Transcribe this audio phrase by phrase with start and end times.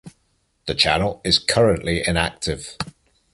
[0.65, 2.75] The channel is currently inactive.